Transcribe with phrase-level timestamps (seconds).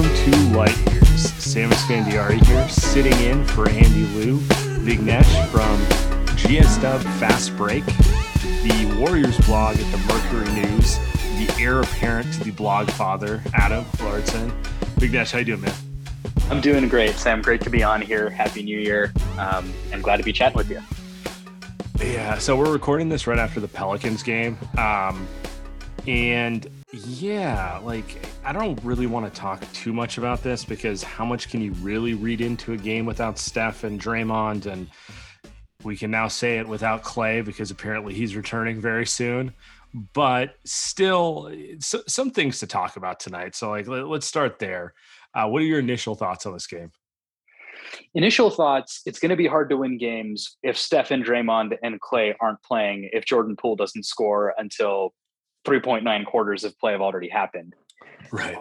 [0.00, 1.30] Welcome to Light Years.
[1.34, 5.78] Sam Esfandiari here, sitting in for Andy Liu, Vignesh from
[6.38, 10.96] GSW Fast Break, the Warriors blog at the Mercury News,
[11.36, 14.48] the heir apparent to the blog father, Adam Lauridsen.
[14.96, 15.74] Vignesh, how you doing, man?
[16.48, 17.42] I'm doing great, Sam.
[17.42, 18.30] Great to be on here.
[18.30, 19.12] Happy New Year.
[19.36, 20.80] Um, and glad to be chatting with you.
[22.02, 24.56] Yeah, so we're recording this right after the Pelicans game.
[24.78, 25.28] Um,
[26.06, 31.24] and yeah, like I don't really want to talk too much about this because how
[31.24, 34.66] much can you really read into a game without Steph and Draymond?
[34.66, 34.88] And
[35.84, 39.52] we can now say it without Klay because apparently he's returning very soon.
[40.14, 43.54] But still, so, some things to talk about tonight.
[43.56, 44.94] So, like, let, us start there.
[45.34, 46.92] Uh, what are your initial thoughts on this game?
[48.14, 52.00] Initial thoughts: It's going to be hard to win games if Steph and Draymond and
[52.00, 53.10] Klay aren't playing.
[53.12, 55.12] If Jordan Poole doesn't score until
[55.66, 57.74] 3.9 quarters of play have already happened.
[58.32, 58.58] Right.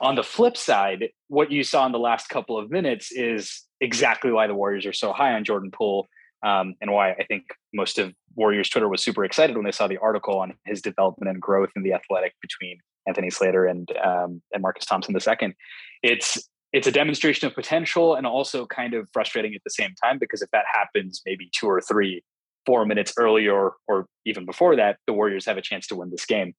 [0.00, 4.32] On the flip side, what you saw in the last couple of minutes is exactly
[4.32, 6.08] why the Warriors are so high on Jordan Poole,
[6.42, 9.86] um, and why I think most of Warriors Twitter was super excited when they saw
[9.86, 14.42] the article on his development and growth in the athletic between Anthony Slater and um,
[14.52, 15.54] and Marcus Thompson II.
[16.02, 20.18] It's it's a demonstration of potential and also kind of frustrating at the same time
[20.18, 22.22] because if that happens maybe two or three
[22.64, 26.24] four minutes earlier or even before that, the Warriors have a chance to win this
[26.24, 26.54] game.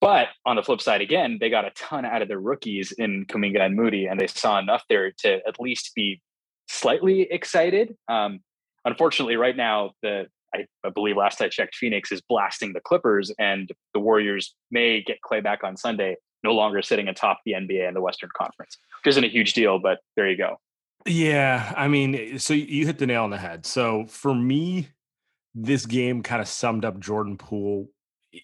[0.00, 3.24] But on the flip side, again, they got a ton out of their rookies in
[3.26, 6.20] Kuminga and Moody, and they saw enough there to at least be
[6.68, 7.96] slightly excited.
[8.08, 8.40] Um,
[8.84, 13.32] unfortunately, right now, the I, I, believe last I checked, Phoenix is blasting the Clippers,
[13.38, 17.86] and the Warriors may get Klay back on Sunday, no longer sitting atop the NBA
[17.86, 20.58] and the Western Conference, which isn't a huge deal, but there you go.
[21.06, 23.66] Yeah, I mean, so you hit the nail on the head.
[23.66, 24.88] So for me,
[25.54, 27.88] this game kind of summed up Jordan Poole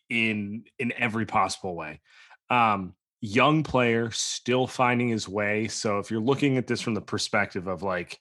[0.08, 2.00] in in every possible way.
[2.48, 5.68] Um, young player still finding his way.
[5.68, 8.18] So if you're looking at this from the perspective of like,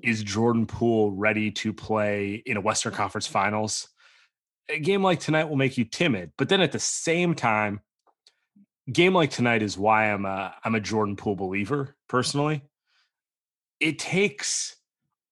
[0.00, 3.88] is Jordan Poole ready to play in a Western Conference Finals?
[4.68, 7.80] A game like tonight will make you timid, but then at the same time,
[8.90, 12.62] game like tonight is why I'm a I'm a Jordan Poole believer personally.
[13.80, 14.76] It takes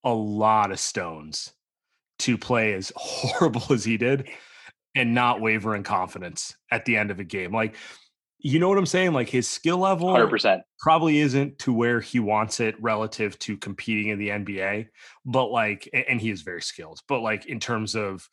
[0.04, 1.52] a lot of stones
[2.20, 4.28] to play as horrible as he did
[4.96, 7.52] and not waver in confidence at the end of a game.
[7.52, 7.76] Like,
[8.38, 9.12] you know what I'm saying?
[9.12, 10.62] Like his skill level 100%.
[10.80, 14.88] probably isn't to where he wants it relative to competing in the NBA,
[15.24, 18.28] but like, and he is very skilled, but like in terms of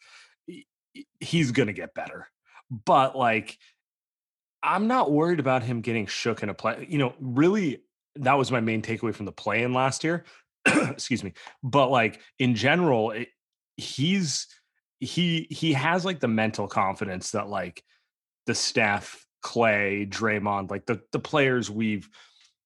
[1.19, 2.29] he's going to get better.
[2.72, 3.57] But like,
[4.62, 6.88] I'm not worried about him getting shook in a play.
[6.90, 7.84] You know, really,
[8.16, 10.23] that was my main takeaway from the play in last year.
[10.66, 11.34] Excuse me.
[11.61, 13.29] But like in general, it,
[13.76, 14.47] he's
[15.05, 17.84] he he has like the mental confidence that like
[18.46, 22.09] the Steph Klay draymond like the the players we've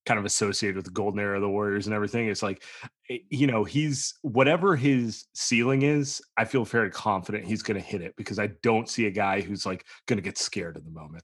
[0.06, 2.64] kind of associated with the golden era of the warriors and everything it's like
[3.10, 7.86] eh, you know he's whatever his ceiling is i feel very confident he's going to
[7.86, 10.86] hit it because i don't see a guy who's like going to get scared in
[10.86, 11.24] the moment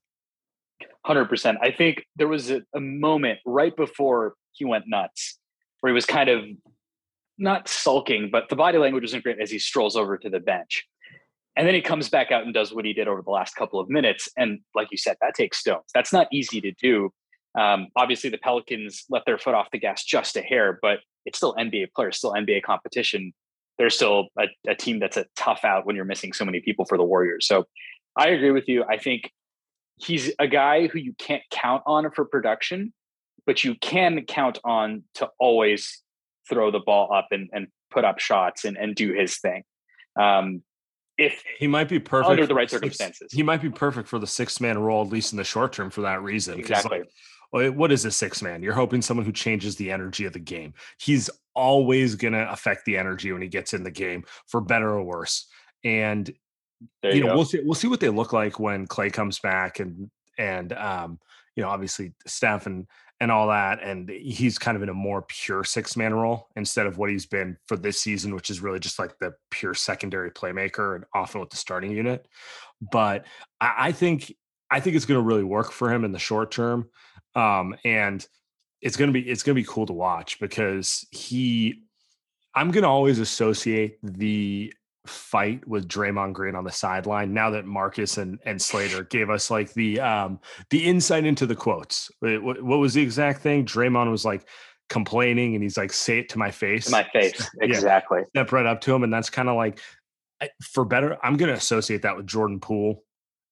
[1.07, 5.39] 100% i think there was a, a moment right before he went nuts
[5.79, 6.43] where he was kind of
[7.37, 10.85] not sulking, but the body language isn't great as he strolls over to the bench.
[11.55, 13.79] And then he comes back out and does what he did over the last couple
[13.79, 14.27] of minutes.
[14.37, 15.85] And like you said, that takes stones.
[15.93, 17.11] That's not easy to do.
[17.59, 21.37] Um, obviously, the Pelicans let their foot off the gas just a hair, but it's
[21.37, 23.33] still NBA players, still NBA competition.
[23.77, 26.85] They're still a, a team that's a tough out when you're missing so many people
[26.85, 27.45] for the Warriors.
[27.45, 27.65] So
[28.15, 28.83] I agree with you.
[28.89, 29.31] I think
[29.97, 32.93] he's a guy who you can't count on for production,
[33.45, 36.01] but you can count on to always
[36.49, 39.63] throw the ball up and, and put up shots and, and do his thing.
[40.19, 40.63] Um,
[41.25, 44.27] if he might be perfect under the right circumstances, he might be perfect for the
[44.27, 46.59] six man role, at least in the short term, for that reason.
[46.59, 47.03] Exactly.
[47.51, 48.63] Like, what is a six man?
[48.63, 50.73] You're hoping someone who changes the energy of the game.
[50.99, 54.89] He's always going to affect the energy when he gets in the game, for better
[54.89, 55.47] or worse.
[55.83, 56.27] And
[57.03, 57.35] you, you, know, go.
[57.35, 57.61] we'll see.
[57.63, 61.19] We'll see what they look like when Klay comes back, and and um,
[61.55, 62.87] you know, obviously Steph and
[63.19, 63.81] and all that.
[63.81, 67.25] And he's kind of in a more pure six man role instead of what he's
[67.25, 71.39] been for this season, which is really just like the pure secondary playmaker and often
[71.39, 72.27] with the starting unit.
[72.91, 73.25] But
[73.61, 74.33] I, I think
[74.69, 76.89] I think it's going to really work for him in the short term.
[77.35, 78.25] Um, and
[78.83, 81.83] it's gonna be it's gonna be cool to watch because he
[82.53, 84.73] I'm gonna always associate the
[85.05, 89.51] fight with Draymond Green on the sideline now that Marcus and, and Slater gave us
[89.51, 90.39] like the um
[90.69, 92.09] the insight into the quotes.
[92.19, 93.65] What, what was the exact thing?
[93.65, 94.47] Draymond was like
[94.89, 96.85] complaining and he's like, say it to my face.
[96.85, 97.49] To my face.
[97.61, 98.19] Exactly.
[98.19, 99.03] yeah, step right up to him.
[99.03, 99.79] And that's kind of like
[100.61, 103.03] for better, I'm gonna associate that with Jordan Poole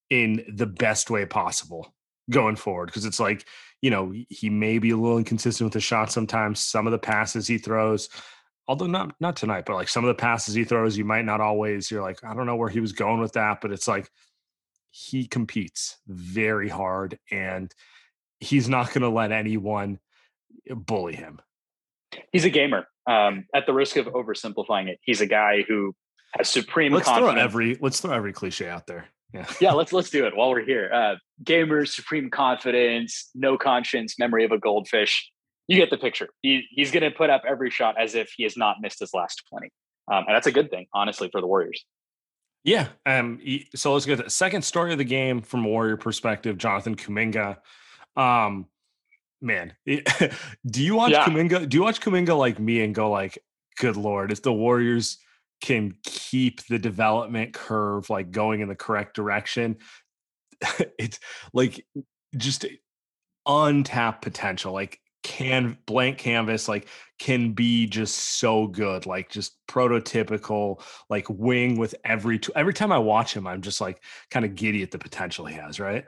[0.09, 1.93] in the best way possible
[2.29, 2.91] going forward.
[2.93, 3.45] Cause it's like,
[3.81, 6.61] you know, he may be a little inconsistent with the shot sometimes.
[6.61, 8.09] Some of the passes he throws,
[8.71, 11.41] although not not tonight, but like some of the passes he throws, you might not
[11.41, 11.91] always.
[11.91, 14.09] You're like, I don't know where he was going with that, but it's like
[14.91, 17.69] he competes very hard, and
[18.39, 19.99] he's not going to let anyone
[20.73, 21.41] bully him.
[22.31, 22.87] He's a gamer.
[23.09, 25.93] Um, at the risk of oversimplifying it, he's a guy who
[26.37, 26.93] has supreme.
[26.93, 27.33] Let's confidence.
[27.33, 29.09] throw every let's throw every cliche out there.
[29.33, 29.73] Yeah, yeah.
[29.73, 30.89] Let's let's do it while we're here.
[30.93, 35.29] Uh, gamer, supreme confidence, no conscience, memory of a goldfish
[35.67, 36.29] you get the picture.
[36.41, 39.13] He, he's going to put up every shot as if he has not missed his
[39.13, 39.69] last 20.
[40.11, 41.85] Um, and that's a good thing, honestly, for the Warriors.
[42.63, 42.87] Yeah.
[43.05, 43.39] Um,
[43.75, 47.57] so let's get the second story of the game from a Warrior perspective, Jonathan Kuminga.
[48.15, 48.67] Um,
[49.41, 51.25] man, do you watch yeah.
[51.25, 51.67] Kuminga?
[51.67, 53.39] Do you watch Kuminga like me and go like,
[53.77, 55.17] good Lord, if the Warriors
[55.61, 59.77] can keep the development curve like going in the correct direction,
[60.99, 61.19] it's
[61.53, 61.85] like
[62.35, 62.65] just
[63.47, 64.73] untapped potential.
[64.73, 66.87] Like can blank canvas like
[67.19, 72.91] can be just so good like just prototypical like wing with every t- every time
[72.91, 74.01] i watch him i'm just like
[74.31, 76.05] kind of giddy at the potential he has right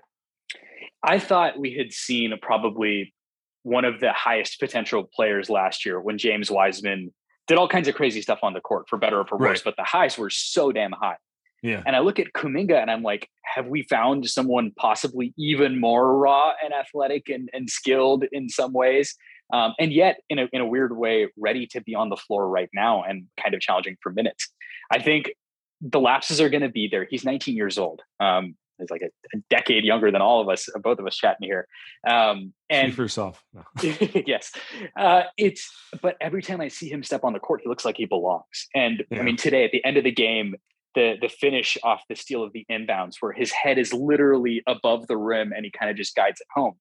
[1.03, 3.13] i thought we had seen probably
[3.61, 7.13] one of the highest potential players last year when james wiseman
[7.47, 9.63] did all kinds of crazy stuff on the court for better or for worse right.
[9.65, 11.17] but the highs were so damn high
[11.63, 11.81] yeah.
[11.85, 16.17] And I look at Kuminga and I'm like, have we found someone possibly even more
[16.17, 19.15] raw and athletic and, and skilled in some ways?
[19.53, 22.49] Um, and yet, in a, in a weird way, ready to be on the floor
[22.49, 24.49] right now and kind of challenging for minutes.
[24.91, 25.31] I think
[25.79, 27.07] the lapses are going to be there.
[27.09, 28.01] He's 19 years old.
[28.19, 31.47] Um, he's like a, a, decade younger than all of us, both of us chatting
[31.47, 31.67] here.
[32.07, 33.43] Um, and Speak for yourself.
[33.53, 33.63] No.
[34.25, 34.51] yes,
[34.97, 35.71] uh, it's.
[36.01, 38.67] But every time I see him step on the court, he looks like he belongs.
[38.75, 39.19] And yeah.
[39.19, 40.55] I mean, today at the end of the game,
[40.95, 45.07] the the finish off the steal of the inbounds where his head is literally above
[45.07, 46.73] the rim and he kind of just guides it home.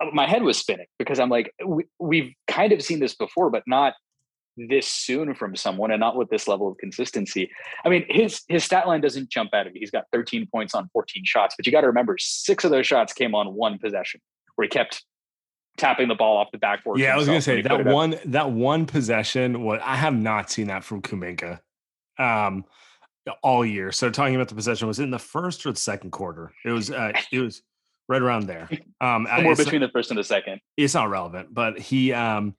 [0.00, 3.50] Uh, my head was spinning because i'm like we, we've kind of seen this before
[3.50, 3.94] but not
[4.56, 7.50] this soon from someone and not with this level of consistency.
[7.84, 9.80] I mean his his stat line doesn't jump out of me.
[9.80, 12.86] He's got 13 points on 14 shots but you got to remember six of those
[12.86, 14.20] shots came on one possession
[14.54, 15.04] where he kept
[15.76, 18.86] tapping the ball off the backboard yeah i was gonna say that one that one
[18.86, 21.60] possession what i have not seen that from kuminga
[22.18, 22.64] um
[23.42, 23.92] all year.
[23.92, 26.52] So talking about the possession was in the first or the second quarter.
[26.64, 27.62] It was uh, it was
[28.08, 28.68] right around there.
[29.00, 30.60] Um, Somewhere between the first and the second.
[30.76, 32.54] It's not relevant, but he um,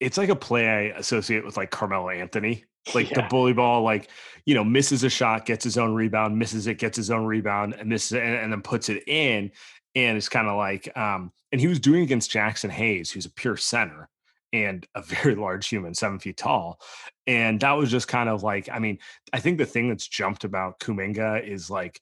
[0.00, 3.22] it's like a play I associate with like Carmelo Anthony, like yeah.
[3.22, 4.08] the bully ball, like
[4.44, 7.74] you know, misses a shot, gets his own rebound, misses it, gets his own rebound,
[7.78, 9.52] and misses it, and, and then puts it in.
[9.94, 13.30] And it's kind of like, um, and he was doing against Jaxson Hayes, who's a
[13.30, 14.08] pure center
[14.52, 16.80] and a very large human, seven feet tall.
[17.26, 18.98] And that was just kind of like, I mean,
[19.32, 22.00] I think the thing that's jumped about Kuminga is like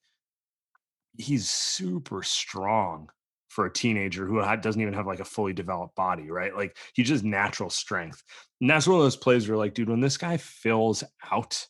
[1.16, 3.10] he's super strong
[3.48, 6.54] for a teenager who doesn't even have like a fully developed body, right?
[6.54, 8.22] Like he just natural strength.
[8.60, 11.02] And that's one of those plays where like, dude, when this guy fills
[11.32, 11.66] out,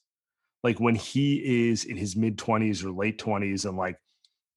[0.63, 3.97] like when he is in his mid 20s or late 20s and like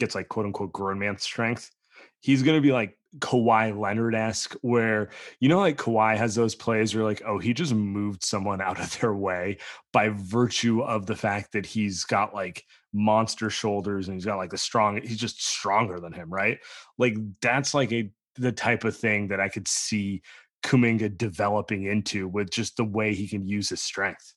[0.01, 1.71] gets like quote unquote grown man strength,
[2.19, 6.95] he's gonna be like Kawhi Leonard esque, where you know, like Kawhi has those plays
[6.95, 9.57] where like, oh, he just moved someone out of their way
[9.91, 14.51] by virtue of the fact that he's got like monster shoulders and he's got like
[14.51, 16.59] the strong, he's just stronger than him, right?
[16.97, 20.23] Like that's like a the type of thing that I could see
[20.63, 24.33] Kuminga developing into with just the way he can use his strength.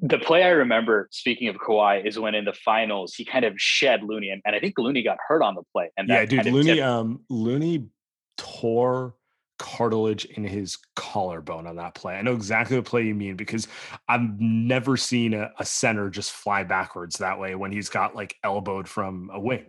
[0.00, 3.54] The play I remember, speaking of Kawhi, is when in the finals he kind of
[3.56, 5.90] shed Looney, and, and I think Looney got hurt on the play.
[5.96, 7.86] And yeah, dude, Looney, um, Looney
[8.36, 9.14] tore
[9.58, 12.14] cartilage in his collarbone on that play.
[12.14, 13.68] I know exactly the play you mean because
[14.08, 18.36] I've never seen a, a, center just fly backwards that way when he's got like
[18.44, 19.66] elbowed from a wing.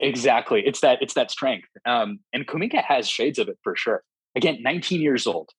[0.00, 0.66] Exactly.
[0.66, 1.68] It's that it's that strength.
[1.86, 4.02] Um, and Kuminga has shades of it for sure.
[4.34, 5.50] Again, 19 years old.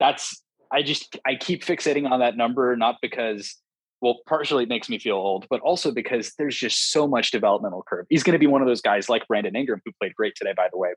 [0.00, 3.56] That's I just I keep fixating on that number, not because
[4.02, 7.82] well, partially it makes me feel old, but also because there's just so much developmental
[7.88, 8.06] curve.
[8.10, 10.52] He's going to be one of those guys like Brandon Ingram, who played great today,
[10.54, 10.90] by the way,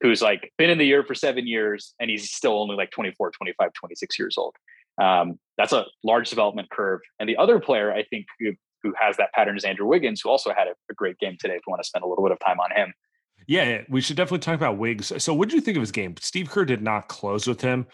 [0.00, 3.30] who's like been in the year for seven years and he's still only like 24,
[3.30, 4.54] 25, 26 years old.
[5.00, 7.00] Um, that's a large development curve.
[7.18, 8.52] And the other player I think who,
[8.82, 11.54] who has that pattern is Andrew Wiggins, who also had a, a great game today.
[11.54, 12.92] If you want to spend a little bit of time on him.
[13.46, 15.12] Yeah, we should definitely talk about Wiggs.
[15.22, 16.14] So, what did you think of his game?
[16.20, 17.86] Steve Kerr did not close with him,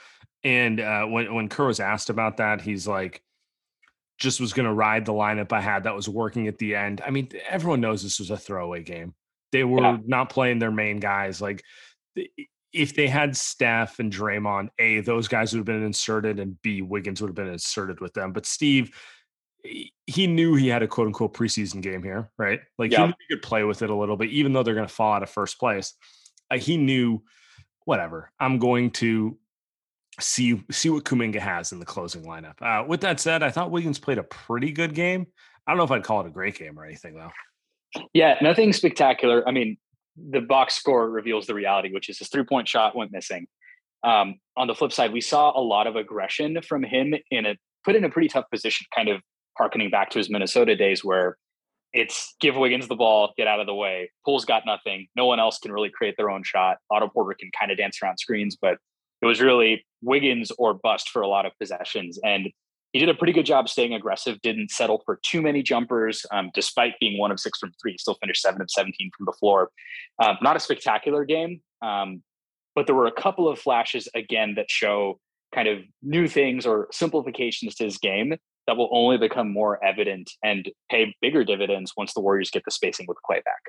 [0.44, 3.22] and uh, when when Kerr was asked about that, he's like,
[4.18, 7.00] just was going to ride the lineup I had that was working at the end.
[7.06, 9.14] I mean, everyone knows this was a throwaway game.
[9.52, 9.98] They were yeah.
[10.06, 11.40] not playing their main guys.
[11.40, 11.62] Like
[12.72, 16.82] if they had Steph and Draymond, A, those guys would have been inserted, and B,
[16.82, 18.32] Wiggins would have been inserted with them.
[18.32, 18.90] But Steve,
[20.06, 22.60] he knew he had a quote unquote preseason game here, right?
[22.78, 23.06] Like yeah.
[23.06, 25.12] he, he could play with it a little bit, even though they're going to fall
[25.12, 25.94] out of first place.
[26.50, 27.22] Uh, he knew,
[27.84, 29.38] whatever, I'm going to
[30.20, 32.60] see see what Kuminga has in the closing lineup.
[32.60, 35.26] Uh, with that said, I thought Wiggins played a pretty good game.
[35.66, 37.30] I don't know if I'd call it a great game or anything though.
[38.12, 39.46] Yeah, nothing spectacular.
[39.46, 39.76] I mean,
[40.30, 43.46] the box score reveals the reality, which is his three point shot went missing.
[44.04, 47.56] Um, on the flip side, we saw a lot of aggression from him in a
[47.84, 49.22] put in a pretty tough position, kind of
[49.58, 51.36] harkening back to his Minnesota days where
[51.92, 54.10] it's give Wiggins the ball, get out of the way.
[54.24, 55.08] Poole's got nothing.
[55.16, 56.78] No one else can really create their own shot.
[56.90, 58.76] Otto Porter can kind of dance around screens, but
[59.22, 62.18] it was really Wiggins or bust for a lot of possessions.
[62.22, 62.50] And
[62.92, 66.50] he did a pretty good job staying aggressive, didn't settle for too many jumpers, um,
[66.54, 67.98] despite being one of six from three.
[67.98, 69.70] Still finished seven of 17 from the floor.
[70.22, 72.22] Um, not a spectacular game, um,
[72.74, 75.18] but there were a couple of flashes again that show
[75.54, 78.36] kind of new things or simplifications to his game
[78.68, 82.70] that will only become more evident and pay bigger dividends once the Warriors get the
[82.70, 83.62] spacing with Klay back.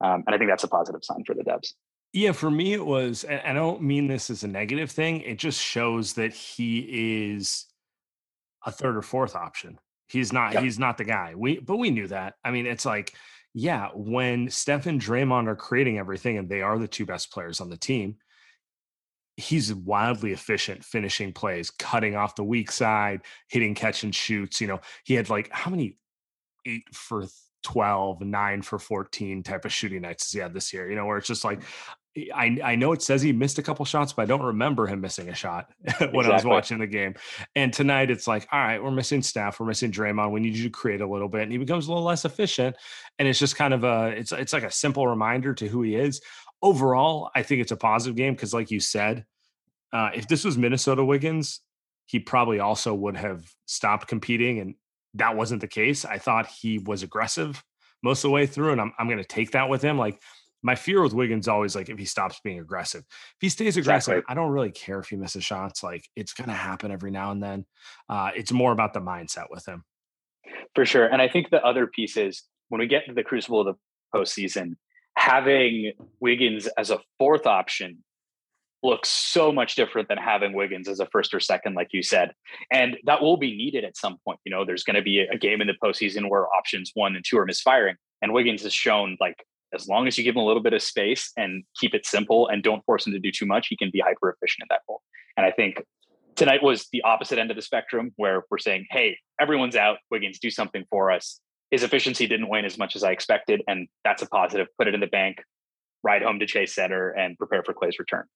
[0.00, 1.74] Um, and I think that's a positive sign for the Dubs.
[2.12, 5.22] Yeah, for me, it was, and I don't mean this as a negative thing.
[5.22, 7.66] It just shows that he is
[8.64, 9.80] a third or fourth option.
[10.06, 10.62] He's not, yep.
[10.62, 11.34] he's not the guy.
[11.36, 12.34] We, but we knew that.
[12.44, 13.12] I mean, it's like,
[13.54, 17.60] yeah, when Steph and Draymond are creating everything and they are the two best players
[17.60, 18.18] on the team,
[19.36, 24.60] he's wildly efficient finishing plays, cutting off the weak side, hitting catch and shoots.
[24.60, 25.98] You know, he had like how many
[26.66, 27.24] eight for
[27.64, 31.18] 12, nine for 14 type of shooting nights he had this year, you know, where
[31.18, 31.62] it's just like,
[32.16, 34.86] eh, I, I know it says he missed a couple shots, but I don't remember
[34.86, 36.30] him missing a shot when exactly.
[36.30, 37.14] I was watching the game.
[37.56, 40.30] And tonight it's like, all right, we're missing Steph, we're missing Draymond.
[40.30, 42.76] We need you to create a little bit, and he becomes a little less efficient.
[43.18, 45.96] And it's just kind of a it's it's like a simple reminder to who he
[45.96, 46.20] is.
[46.64, 49.26] Overall, I think it's a positive game because, like you said,
[49.92, 51.60] uh, if this was Minnesota Wiggins,
[52.06, 54.74] he probably also would have stopped competing, and
[55.12, 56.06] that wasn't the case.
[56.06, 57.62] I thought he was aggressive
[58.02, 59.98] most of the way through, and I'm I'm going to take that with him.
[59.98, 60.18] Like
[60.64, 63.04] my fear with Wiggins always like if he stops being aggressive.
[63.08, 64.32] If he stays aggressive, exactly.
[64.32, 65.82] I don't really care if he misses shots.
[65.82, 67.66] Like it's going to happen every now and then.
[68.08, 69.84] Uh, it's more about the mindset with him.
[70.74, 71.06] For sure.
[71.06, 74.18] And I think the other piece is when we get to the crucible of the
[74.18, 74.76] postseason,
[75.16, 78.02] having Wiggins as a fourth option
[78.82, 82.32] looks so much different than having Wiggins as a first or second, like you said.
[82.70, 84.38] And that will be needed at some point.
[84.44, 87.24] You know, there's going to be a game in the postseason where options one and
[87.26, 87.96] two are misfiring.
[88.20, 89.42] And Wiggins has shown like
[89.74, 92.46] as long as you give him a little bit of space and keep it simple
[92.48, 94.80] and don't force him to do too much, he can be hyper efficient at that
[94.88, 95.02] role.
[95.36, 95.82] And I think
[96.36, 99.98] tonight was the opposite end of the spectrum where we're saying, hey, everyone's out.
[100.10, 101.40] Wiggins, do something for us.
[101.74, 103.62] His efficiency didn't wane as much as I expected.
[103.66, 104.68] And that's a positive.
[104.78, 105.42] Put it in the bank,
[106.04, 108.26] ride home to Chase Center, and prepare for Klay's return.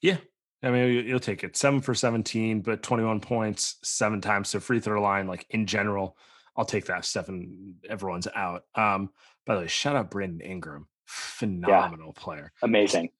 [0.00, 0.16] Yeah.
[0.62, 4.80] I mean, you'll take it seven for 17, but 21 points, seven times to free
[4.80, 5.26] throw line.
[5.26, 6.16] Like in general,
[6.56, 7.04] I'll take that.
[7.04, 8.62] Stephen, everyone's out.
[8.74, 9.10] Um,
[9.44, 12.22] by the way, shout out Brandon Ingram, phenomenal yeah.
[12.22, 13.10] player, amazing.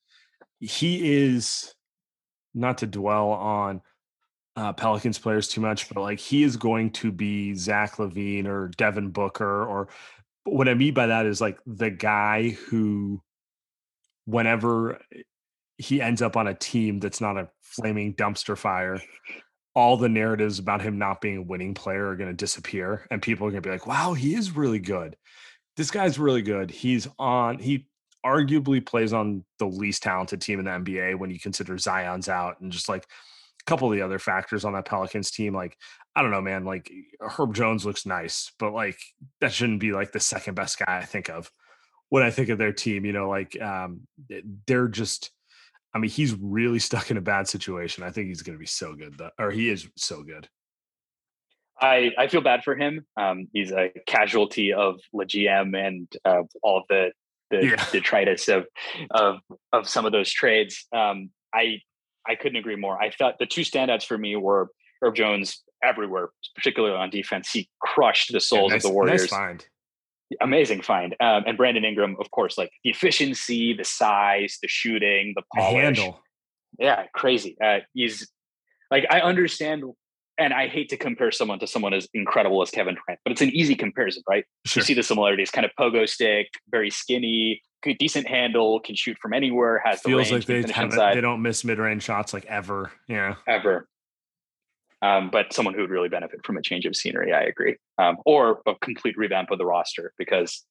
[0.59, 1.75] He is
[2.55, 3.83] not to dwell on
[4.61, 8.69] uh, Pelicans players too much, but like he is going to be Zach LaVine or
[8.77, 9.89] Devin Booker, or
[10.45, 13.23] what I mean by that is like the guy who,
[14.27, 15.01] whenever
[15.79, 19.01] he ends up on a team that's not a flaming dumpster fire,
[19.75, 23.23] all the narratives about him not being a winning player are going to disappear, and
[23.23, 25.17] people are going to be like, "Wow, he is really good."
[25.77, 26.71] this guy's really good.
[26.71, 27.87] He's on he
[28.25, 32.61] arguably plays on the least talented team in the NBA when you consider Zion's out
[32.61, 33.07] and just like
[33.67, 35.55] couple of the other factors on that Pelicans team.
[35.55, 35.77] Like,
[36.15, 36.65] I don't know, man.
[36.65, 36.91] Like
[37.21, 38.99] Herb Jones looks nice, but like
[39.41, 41.51] that shouldn't be like the second best guy I think of
[42.09, 43.05] when I think of their team.
[43.05, 44.03] You know, like um,
[44.67, 45.31] they're just.
[45.93, 48.05] I mean, he's really stuck in a bad situation.
[48.05, 50.49] I think he's going to be so good, though, or he is so good.
[51.81, 53.07] I, I feel bad for him.
[53.17, 57.13] Um, he's a casualty of the GM and uh, all of the
[57.51, 57.87] the yeah.
[57.91, 58.67] detritus of
[59.11, 59.41] of
[59.73, 60.87] of some of those trades.
[60.93, 61.81] Um, I
[62.31, 63.01] I couldn't agree more.
[63.03, 64.71] I thought the two standouts for me were
[65.03, 67.51] Herb Jones everywhere, particularly on defense.
[67.51, 69.23] He crushed the souls yeah, nice, of the Warriors.
[69.23, 69.67] Nice find.
[70.41, 71.17] Amazing find.
[71.19, 75.73] Um, and Brandon Ingram, of course, like the efficiency, the size, the shooting, the polish.
[75.73, 76.21] The handle.
[76.79, 77.57] Yeah, crazy.
[77.63, 78.31] Uh, he's
[78.93, 79.83] like I understand
[80.39, 83.43] and I hate to compare someone to someone as incredible as Kevin Durant, but it's
[83.43, 84.45] an easy comparison, right?
[84.65, 84.81] Sure.
[84.81, 89.19] You see the similarities, kind of pogo stick, very skinny, good, decent handle, can shoot
[89.19, 92.91] from anywhere, has feels the like they they don't miss mid range shots like ever,
[93.09, 93.89] yeah, ever.
[95.03, 98.19] Um, but someone who would really benefit from a change of scenery, I agree, um,
[98.27, 100.65] or a complete revamp of the roster because.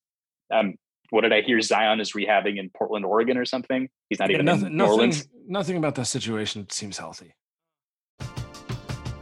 [0.52, 0.74] Um,
[1.10, 1.60] what did I hear?
[1.60, 3.88] Zion is rehabbing in Portland, Oregon, or something.
[4.08, 5.12] He's not yeah, even nothing, in New nothing,
[5.48, 7.32] Nothing about that situation seems healthy.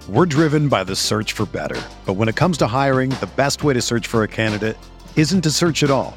[0.09, 1.79] We're driven by the search for better.
[2.07, 4.77] But when it comes to hiring, the best way to search for a candidate
[5.17, 6.17] isn't to search at all.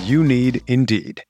[0.00, 1.22] You need Indeed.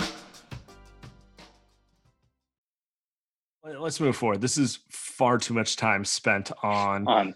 [3.65, 4.41] Let's move forward.
[4.41, 7.35] This is far too much time spent on, on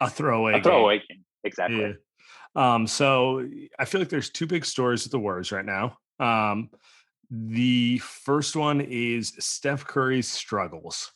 [0.00, 1.06] a throwaway a throwaway game.
[1.08, 1.24] game.
[1.44, 1.80] Exactly.
[1.80, 1.94] Yeah.
[2.56, 3.48] Um, so
[3.78, 5.98] I feel like there's two big stories with the Warriors right now.
[6.20, 6.70] Um,
[7.30, 11.10] the first one is Steph Curry's struggles.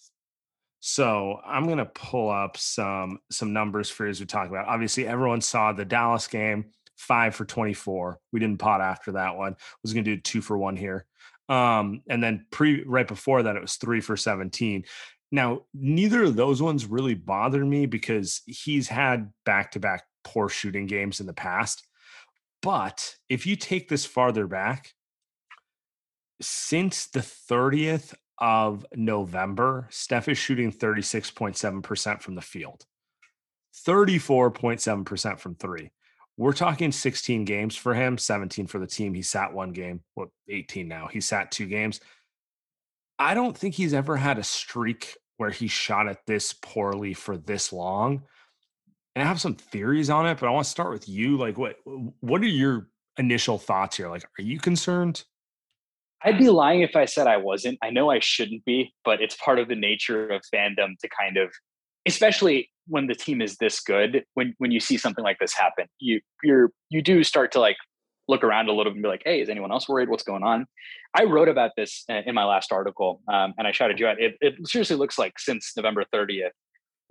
[0.81, 4.69] So I'm gonna pull up some some numbers for you as we talk about.
[4.69, 6.67] Obviously, everyone saw the Dallas game,
[6.99, 8.21] five for 24.
[8.33, 9.57] We didn't pot after that one.
[9.83, 11.07] Was gonna do two for one here.
[11.49, 14.85] Um, and then pre right before that, it was three for 17.
[15.31, 21.21] Now, neither of those ones really bothered me because he's had back-to-back poor shooting games
[21.21, 21.87] in the past.
[22.63, 24.95] But if you take this farther back,
[26.41, 32.87] since the 30th of November, Steph is shooting 36.7% from the field,
[33.87, 35.91] 34.7% from three.
[36.39, 39.13] We're talking 16 games for him, 17 for the team.
[39.13, 41.09] He sat one game, what, 18 now.
[41.09, 42.01] He sat two games.
[43.19, 47.37] I don't think he's ever had a streak where he shot it this poorly for
[47.37, 48.23] this long.
[49.17, 51.37] And I have some theories on it, but I want to start with you.
[51.37, 51.77] Like, what
[52.21, 52.87] what are your
[53.19, 54.09] initial thoughts here?
[54.09, 55.25] Like, are you concerned?
[56.23, 57.79] I'd be lying if I said I wasn't.
[57.83, 61.37] I know I shouldn't be, but it's part of the nature of fandom to kind
[61.37, 61.51] of,
[62.07, 64.25] especially when the team is this good.
[64.35, 67.77] When when you see something like this happen, you you're you do start to like
[68.29, 70.09] look around a little bit and be like, "Hey, is anyone else worried?
[70.09, 70.67] What's going on?"
[71.15, 74.21] I wrote about this in my last article, um, and I shouted you out.
[74.21, 76.51] It, it seriously looks like since November 30th,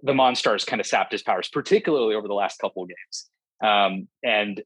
[0.04, 3.30] the Monstars kind of sapped his powers, particularly over the last couple of games.
[3.64, 4.62] Um, and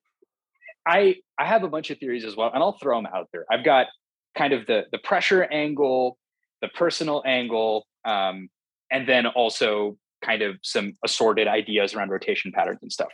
[0.85, 3.45] I I have a bunch of theories as well, and I'll throw them out there.
[3.51, 3.87] I've got
[4.37, 6.17] kind of the the pressure angle,
[6.61, 8.49] the personal angle, um,
[8.91, 13.09] and then also kind of some assorted ideas around rotation patterns and stuff.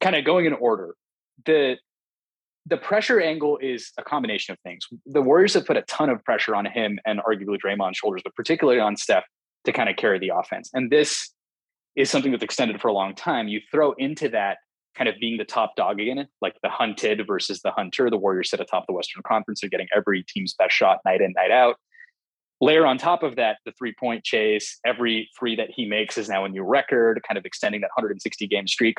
[0.00, 0.94] Kind of going in order.
[1.44, 1.76] The
[2.68, 4.86] the pressure angle is a combination of things.
[5.06, 8.34] The Warriors have put a ton of pressure on him and arguably Draymond's shoulders, but
[8.34, 9.24] particularly on Steph
[9.66, 10.70] to kind of carry the offense.
[10.74, 11.32] And this
[11.94, 13.46] is something that's extended for a long time.
[13.46, 14.58] You throw into that
[14.96, 18.10] kind of being the top dog again, like the hunted versus the hunter.
[18.10, 19.60] The Warriors sit atop the Western Conference.
[19.60, 21.76] They're getting every team's best shot night in, night out.
[22.60, 24.78] Layer on top of that, the three point chase.
[24.84, 28.46] Every three that he makes is now a new record, kind of extending that 160
[28.46, 28.96] game streak.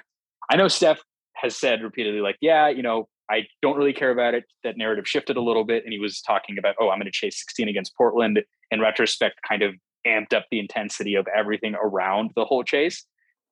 [0.49, 1.01] I know Steph
[1.35, 4.45] has said repeatedly, like, yeah, you know, I don't really care about it.
[4.63, 7.11] That narrative shifted a little bit, and he was talking about, oh, I'm going to
[7.11, 8.41] chase 16 against Portland.
[8.71, 13.05] In retrospect, kind of amped up the intensity of everything around the whole chase.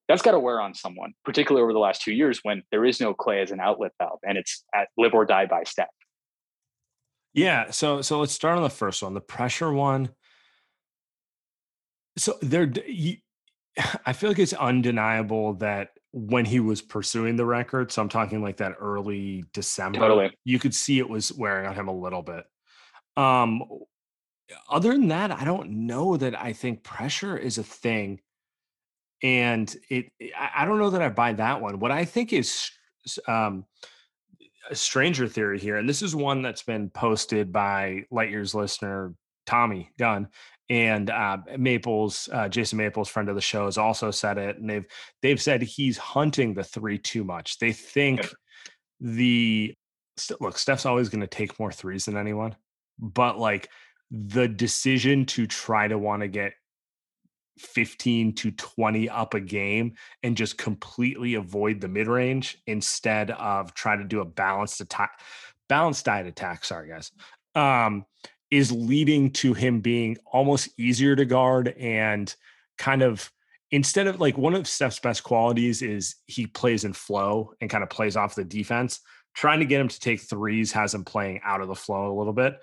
[0.08, 3.02] That's got to wear on someone, particularly over the last two years when there is
[3.02, 5.88] no Klay as an outlet valve, and it's at live or die by Steph.
[7.36, 10.10] Yeah, so so let's start on the first one, the pressure one.
[12.18, 12.72] So there,
[14.06, 18.42] I feel like it's undeniable that when he was pursuing the record, so I'm talking
[18.42, 20.38] like that early December, totally.
[20.46, 22.46] you could see it was wearing on him a little bit.
[23.18, 23.64] Um,
[24.70, 28.22] other than that, I don't know that I think pressure is a thing.
[29.22, 30.06] And it,
[30.38, 31.80] I don't know that I buy that one.
[31.80, 32.70] What I think is
[33.28, 33.66] um,
[34.70, 39.14] a stranger theory here, and this is one that's been posted by Light Years listener
[39.46, 40.28] Tommy Gunn
[40.70, 44.70] and uh, Maples, uh, Jason Maples, friend of the show, has also said it, and
[44.70, 44.86] they've
[45.22, 47.60] they've said he's hunting the three too much.
[47.60, 48.28] They think
[49.00, 49.76] the
[50.40, 52.56] look, Steph's always going to take more threes than anyone,
[53.00, 53.70] but like
[54.10, 56.54] the decision to try to want to get
[57.58, 63.74] 15 to 20 up a game and just completely avoid the mid range instead of
[63.74, 65.20] trying to do a balanced attack,
[65.70, 66.66] balanced diet attack.
[66.66, 67.12] Sorry, guys.
[67.56, 68.06] Um,
[68.52, 72.34] is leading to him being almost easier to guard and
[72.78, 73.32] kind of
[73.72, 77.84] instead of like one of Steph's best qualities is he plays in flow and kind
[77.84, 79.00] of plays off the defense.
[79.34, 82.18] Trying to get him to take threes has him playing out of the flow a
[82.18, 82.56] little bit.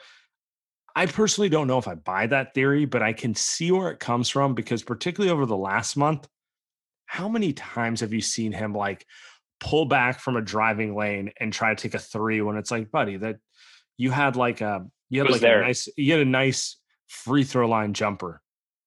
[0.95, 4.01] I personally don't know if I buy that theory, but I can see where it
[4.01, 6.29] comes from because, particularly over the last month,
[7.07, 9.07] how many times have you seen him like
[9.61, 12.91] pull back from a driving lane and try to take a three when it's like,
[12.91, 13.37] buddy, that
[13.97, 15.63] you had like a you had like there.
[15.63, 16.79] a nice you had a nice
[17.09, 18.43] free throw line jumper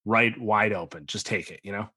[0.05, 1.05] right wide open.
[1.05, 1.89] Just take it, you know?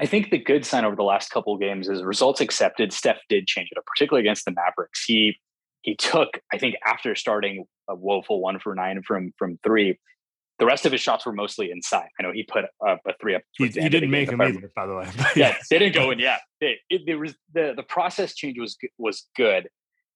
[0.00, 2.92] I think the good sign over the last couple games is results accepted.
[2.92, 5.04] Steph did change it up, particularly against the Mavericks.
[5.04, 5.38] He
[5.82, 9.98] he took, I think, after starting a woeful one for nine from from three,
[10.58, 12.08] the rest of his shots were mostly inside.
[12.18, 13.42] I know he put a, a three up.
[13.52, 15.08] He, he didn't make them either, by the way.
[15.36, 16.18] yeah, they didn't go in.
[16.18, 19.68] Yeah, it, it, there was the the process change was was good.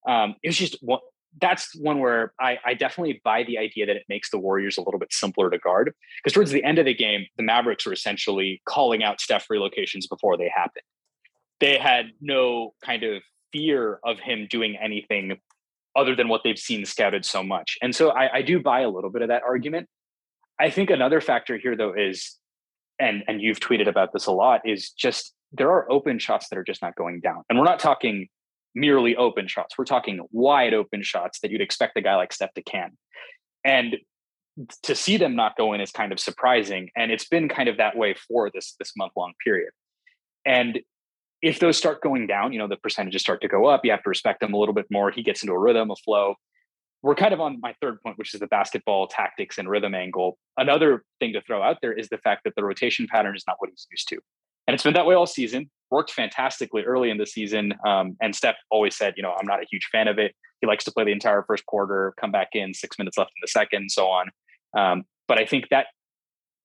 [0.06, 1.00] Um, it was just one,
[1.40, 4.82] that's one where I, I definitely buy the idea that it makes the Warriors a
[4.82, 5.92] little bit simpler to guard.
[6.22, 10.08] Because towards the end of the game, the Mavericks were essentially calling out Steph relocations
[10.08, 10.84] before they happened.
[11.60, 13.22] They had no kind of
[13.52, 15.38] fear of him doing anything
[15.96, 17.78] other than what they've seen scouted so much.
[17.82, 19.88] And so I, I do buy a little bit of that argument.
[20.60, 22.36] I think another factor here though is,
[22.98, 26.58] and and you've tweeted about this a lot, is just there are open shots that
[26.58, 27.42] are just not going down.
[27.48, 28.28] And we're not talking
[28.74, 29.76] merely open shots.
[29.78, 32.90] We're talking wide open shots that you'd expect a guy like Steph to can.
[33.64, 33.96] And
[34.82, 36.90] to see them not go in is kind of surprising.
[36.96, 39.70] And it's been kind of that way for this this month long period.
[40.44, 40.80] And
[41.44, 43.84] if those start going down, you know, the percentages start to go up.
[43.84, 45.10] You have to respect them a little bit more.
[45.10, 46.36] He gets into a rhythm, a flow.
[47.02, 50.38] We're kind of on my third point, which is the basketball tactics and rhythm angle.
[50.56, 53.56] Another thing to throw out there is the fact that the rotation pattern is not
[53.58, 54.18] what he's used to.
[54.66, 55.70] And it's been that way all season.
[55.90, 57.74] Worked fantastically early in the season.
[57.86, 60.34] Um, and Steph always said, you know, I'm not a huge fan of it.
[60.62, 63.42] He likes to play the entire first quarter, come back in six minutes left in
[63.42, 64.30] the second, and so on.
[64.74, 65.88] Um, but I think that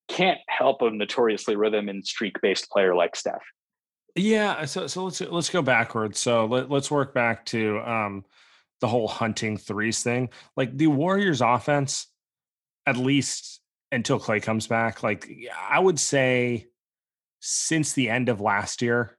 [0.08, 3.42] can't help a notoriously rhythm and streak based player like Steph.
[4.16, 6.18] Yeah, so so let's let's go backwards.
[6.18, 8.24] So let, let's work back to um
[8.80, 10.30] the whole hunting threes thing.
[10.56, 12.06] Like the Warriors offense
[12.86, 13.60] at least
[13.92, 15.30] until Klay comes back, like
[15.68, 16.68] I would say
[17.40, 19.16] since the end of last year,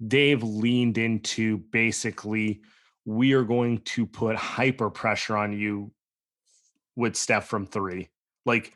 [0.00, 2.62] they've leaned into basically
[3.04, 5.92] we are going to put hyper pressure on you
[6.96, 8.08] with Steph from 3.
[8.46, 8.72] Like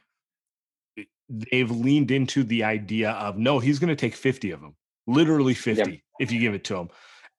[1.28, 4.74] they've leaned into the idea of no, he's going to take 50 of them
[5.08, 6.00] literally 50 yep.
[6.20, 6.88] if you give it to him.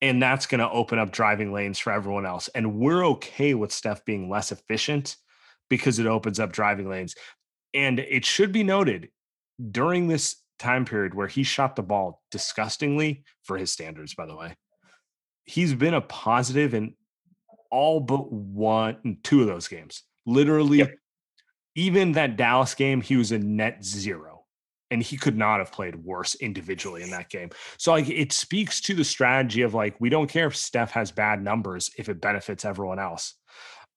[0.01, 2.49] And that's going to open up driving lanes for everyone else.
[2.49, 5.15] And we're okay with Steph being less efficient
[5.69, 7.15] because it opens up driving lanes.
[7.73, 9.09] And it should be noted
[9.71, 14.35] during this time period where he shot the ball disgustingly for his standards, by the
[14.35, 14.55] way,
[15.45, 16.93] he's been a positive in
[17.71, 20.03] all but one, two of those games.
[20.25, 20.91] Literally, yep.
[21.75, 24.38] even that Dallas game, he was a net zero
[24.91, 27.49] and he could not have played worse individually in that game.
[27.77, 31.11] So like it speaks to the strategy of like we don't care if Steph has
[31.11, 33.35] bad numbers if it benefits everyone else.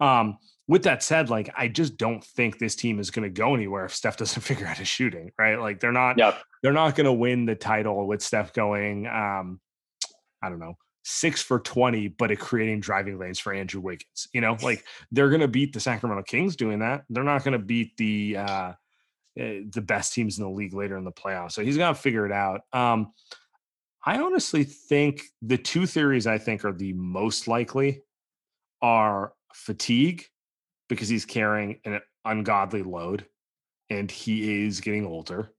[0.00, 3.54] Um, with that said, like I just don't think this team is going to go
[3.54, 5.58] anywhere if Steph doesn't figure out his shooting, right?
[5.58, 6.42] Like they're not yep.
[6.62, 9.60] they're not going to win the title with Steph going um
[10.44, 10.74] I don't know,
[11.04, 14.28] 6 for 20 but it creating driving lanes for Andrew Wiggins.
[14.32, 17.04] You know, like they're going to beat the Sacramento Kings doing that.
[17.08, 18.72] They're not going to beat the uh
[19.36, 21.52] the best teams in the league later in the playoffs.
[21.52, 22.62] So he's got to figure it out.
[22.72, 23.12] Um,
[24.04, 28.02] I honestly think the two theories I think are the most likely
[28.80, 30.24] are fatigue
[30.88, 33.26] because he's carrying an ungodly load
[33.88, 35.52] and he is getting older.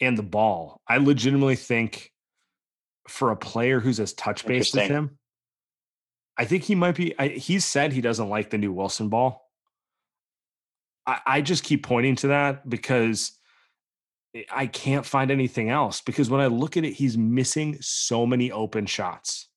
[0.00, 0.82] And the ball.
[0.86, 2.12] I legitimately think
[3.08, 5.18] for a player who's as touch based as him,
[6.36, 7.18] I think he might be.
[7.18, 9.45] I, he's said he doesn't like the new Wilson ball.
[11.06, 13.32] I, I just keep pointing to that because
[14.50, 16.00] I can't find anything else.
[16.00, 19.48] Because when I look at it, he's missing so many open shots.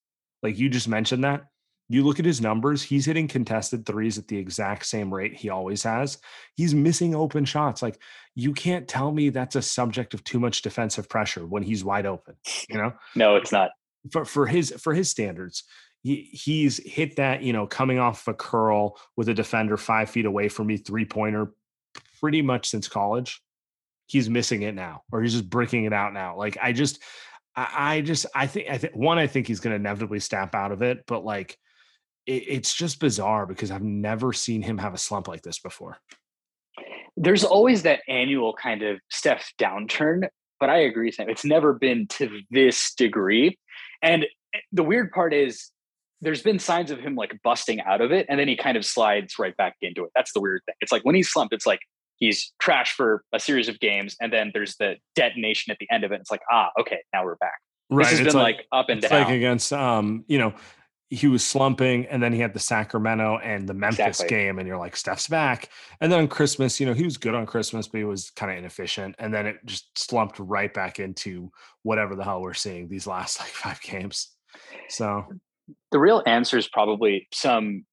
[0.41, 1.45] Like you just mentioned that
[1.89, 5.49] you look at his numbers, he's hitting contested threes at the exact same rate he
[5.49, 6.19] always has.
[6.55, 7.81] He's missing open shots.
[7.81, 7.99] Like
[8.35, 12.05] you can't tell me that's a subject of too much defensive pressure when he's wide
[12.05, 12.35] open,
[12.69, 12.93] you know?
[13.15, 13.71] no, it's not.
[14.11, 15.63] For for his for his standards.
[16.01, 20.25] He, he's hit that, you know, coming off a curl with a defender five feet
[20.25, 21.53] away from me, three pointer,
[22.19, 23.41] pretty much since college.
[24.07, 26.35] He's missing it now, or he's just breaking it out now.
[26.37, 27.03] Like I just,
[27.55, 30.55] I, I just, I think, I think one, I think he's going to inevitably snap
[30.55, 31.57] out of it, but like
[32.25, 35.97] it, it's just bizarre because I've never seen him have a slump like this before.
[37.17, 40.27] There's always that annual kind of Steph downturn,
[40.59, 41.29] but I agree, Sam.
[41.29, 43.59] It's never been to this degree.
[44.01, 45.71] And eh, the weird part is
[46.21, 48.85] there's been signs of him like busting out of it and then he kind of
[48.85, 50.11] slides right back into it.
[50.15, 50.75] That's the weird thing.
[50.81, 51.79] It's like when he's slumped, it's like
[52.17, 56.03] he's trash for a series of games and then there's the detonation at the end
[56.03, 56.19] of it.
[56.19, 57.59] It's like, ah, okay, now we're back.
[57.89, 58.03] Right.
[58.03, 59.11] This has it's been like, like, up and down.
[59.11, 60.53] Like against um, you know,
[61.09, 64.37] he was slumping and then he had the Sacramento and the Memphis exactly.
[64.37, 65.69] game and you're like Steph's back
[66.01, 68.51] and then on Christmas you know he was good on Christmas but he was kind
[68.51, 71.51] of inefficient and then it just slumped right back into
[71.81, 74.35] whatever the hell we're seeing these last like five games
[74.87, 75.25] so
[75.91, 77.85] the real answer is probably some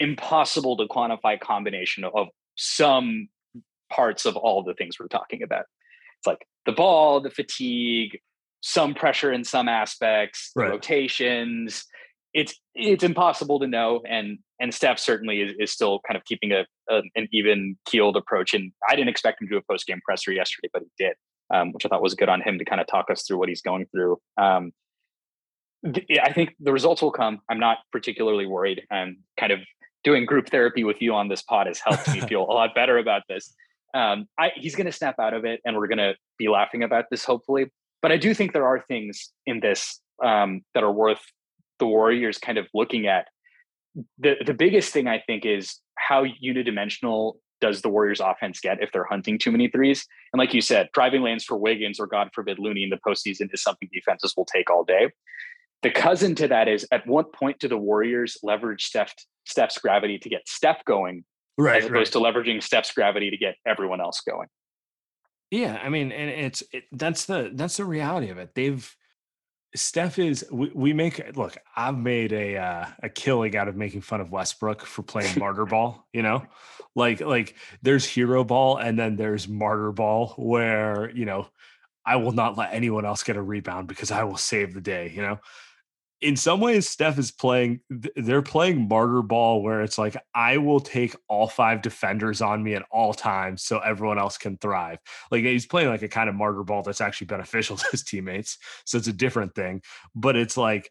[0.00, 3.28] impossible to quantify combination of some
[3.90, 5.64] parts of all the things we're talking about.
[6.18, 8.18] It's like the ball the fatigue
[8.60, 10.70] some pressure in some aspects right.
[10.70, 11.84] rotations.
[12.32, 16.52] It's it's impossible to know and and Steph certainly is, is still kind of keeping
[16.52, 19.86] a, a, an even keeled approach and I didn't expect him to do a post
[19.86, 21.14] game presser yesterday but he did
[21.52, 23.48] um, which I thought was good on him to kind of talk us through what
[23.48, 24.18] he's going through.
[24.36, 24.72] Um,
[25.92, 29.60] th- I think the results will come I'm not particularly worried I'm kind of
[30.02, 32.98] doing group therapy with you on this pod has helped me feel a lot better
[32.98, 33.54] about this
[33.94, 36.82] um, I, he's going to snap out of it and we're going to be laughing
[36.82, 37.70] about this hopefully
[38.04, 41.22] but I do think there are things in this um, that are worth
[41.78, 43.28] the Warriors kind of looking at.
[44.18, 48.92] The the biggest thing I think is how unidimensional does the Warriors offense get if
[48.92, 50.06] they're hunting too many threes?
[50.34, 53.48] And like you said, driving lanes for Wiggins or God forbid Looney in the postseason
[53.54, 55.10] is something defenses will take all day.
[55.82, 59.12] The cousin to that is at what point do the Warriors leverage Steph,
[59.46, 61.24] Steph's gravity to get Steph going,
[61.58, 62.24] right, as opposed right.
[62.24, 64.48] to leveraging Steph's gravity to get everyone else going?
[65.50, 68.54] Yeah, I mean, and it's it, that's the that's the reality of it.
[68.54, 68.96] They've
[69.76, 74.02] Steph is we, we make look, I've made a uh, a killing out of making
[74.02, 76.44] fun of Westbrook for playing martyr ball, you know?
[76.94, 81.48] Like like there's hero ball and then there's martyr ball where, you know,
[82.06, 85.12] I will not let anyone else get a rebound because I will save the day,
[85.14, 85.40] you know?
[86.20, 87.80] In some ways, Steph is playing,
[88.16, 92.74] they're playing martyr ball where it's like, I will take all five defenders on me
[92.74, 94.98] at all times so everyone else can thrive.
[95.30, 98.58] Like he's playing like a kind of martyr ball that's actually beneficial to his teammates.
[98.84, 99.82] So it's a different thing.
[100.14, 100.90] But it's like,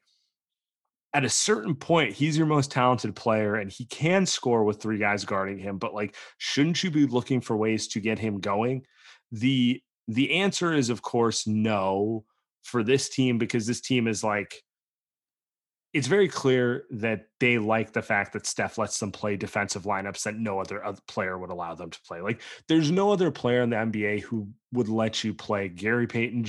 [1.16, 4.98] at a certain point, he's your most talented player and he can score with three
[4.98, 5.78] guys guarding him.
[5.78, 8.86] But like, shouldn't you be looking for ways to get him going?
[9.32, 12.26] The the answer is, of course, no
[12.64, 14.64] for this team because this team is like
[15.94, 20.24] it's very clear that they like the fact that Steph lets them play defensive lineups
[20.24, 22.20] that no other, player would allow them to play.
[22.20, 26.48] Like there's no other player in the NBA who would let you play Gary Payton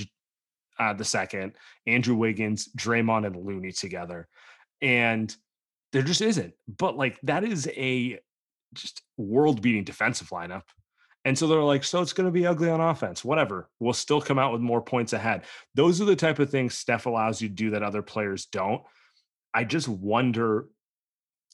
[0.79, 1.53] uh, the second,
[1.85, 4.27] Andrew Wiggins, Draymond, and Looney together,
[4.81, 5.33] and
[5.93, 6.53] there just isn't.
[6.67, 8.19] But like that is a
[8.73, 10.63] just world-beating defensive lineup.
[11.23, 13.23] And so they're like, so it's going to be ugly on offense.
[13.23, 13.69] Whatever.
[13.79, 15.43] We'll still come out with more points ahead.
[15.73, 18.83] Those are the type of things Steph allows you to do that other players don't.
[19.55, 20.67] I just wonder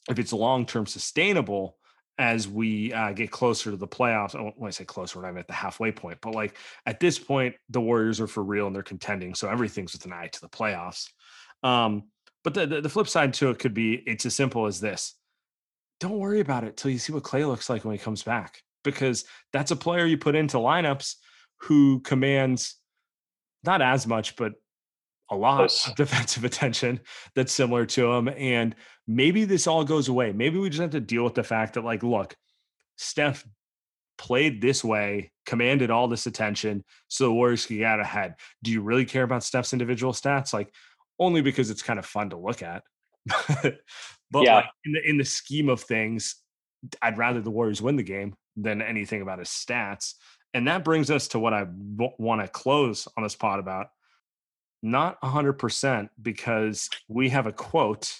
[0.10, 1.78] if it's long term sustainable
[2.18, 4.36] as we uh, get closer to the playoffs.
[4.36, 7.20] I When I say closer, when I'm at the halfway point, but like at this
[7.20, 10.42] point, the Warriors are for real and they're contending, so everything's with an eye to
[10.42, 11.10] the playoffs.
[11.64, 12.06] Um,
[12.44, 15.16] but the, the, the flip side to it could be it's as simple as this:
[16.00, 18.64] don't worry about it till you see what Klay looks like when he comes back,
[18.84, 21.16] because that's a player you put into lineups
[21.58, 22.78] who commands
[23.64, 24.54] not as much, but
[25.32, 27.00] a lot of defensive attention
[27.36, 28.28] that's similar to him.
[28.30, 28.76] And
[29.08, 30.32] maybe this all goes away.
[30.32, 32.36] Maybe we just have to deal with the fact that, like, look,
[32.98, 33.46] Steph
[34.18, 38.36] played this way, commanded all this attention, so the Warriors could get ahead.
[38.62, 40.54] Do you really care about Steph's individual stats?
[40.54, 40.72] Like,
[41.18, 42.84] only because it's kind of fun to look at.
[43.64, 44.56] but yeah.
[44.56, 46.36] like in the in the scheme of things,
[47.02, 50.16] I'd rather the Warriors win the game than anything about his stats.
[50.54, 53.88] And that brings us to what I w- want to close on this pod about.
[54.82, 58.20] Not 100% because we have a quote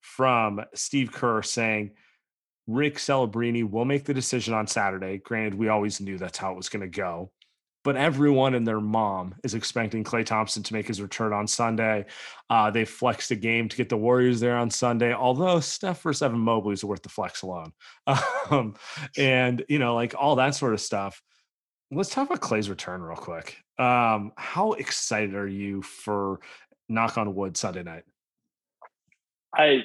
[0.00, 1.92] from Steve Kerr saying,
[2.66, 5.18] Rick Celebrini will make the decision on Saturday.
[5.18, 7.30] Granted, we always knew that's how it was going to go
[7.84, 12.06] but everyone and their mom is expecting Klay Thompson to make his return on Sunday.
[12.48, 16.10] Uh, they flexed a game to get the Warriors there on Sunday, although Steph for
[16.10, 17.72] Evan Mobley is worth the flex alone.
[18.50, 18.74] Um,
[19.16, 21.22] and, you know, like all that sort of stuff.
[21.94, 23.56] Let's talk about Klay's return real quick.
[23.78, 26.40] Um, how excited are you for
[26.88, 28.02] knock on wood Sunday night?
[29.54, 29.82] I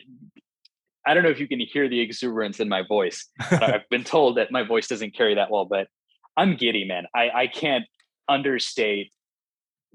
[1.06, 3.28] I don't know if you can hear the exuberance in my voice.
[3.52, 5.88] I've been told that my voice doesn't carry that well, but
[6.36, 7.06] I'm giddy, man.
[7.16, 7.86] I, I can't
[8.28, 9.12] understate